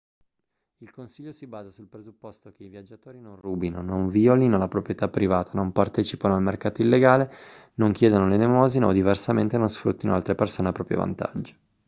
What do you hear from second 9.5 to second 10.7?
non sfruttino altre persone